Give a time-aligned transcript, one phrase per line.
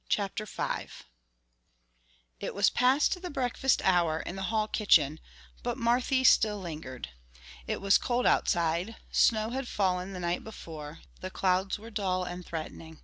[0.09, 0.63] CHAPTER V
[2.39, 5.19] It was past the breakfast hour in the Hall kitchen,
[5.61, 7.09] but Marthy still lingered.
[7.67, 12.43] It was cold outside; snow had fallen the night before; the clouds were dull and
[12.43, 12.97] threatening.